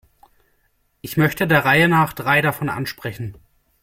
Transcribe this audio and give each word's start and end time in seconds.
Ich 1.01 1.15
möchte 1.15 1.45
der 1.45 1.63
Reihe 1.63 1.87
nach 1.87 2.13
drei 2.13 2.41
davon 2.41 2.69
ansprechen. 2.69 3.37